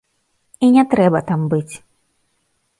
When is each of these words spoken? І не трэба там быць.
І 0.67 0.69
не 0.77 0.83
трэба 0.95 1.19
там 1.29 1.45
быць. 1.53 1.75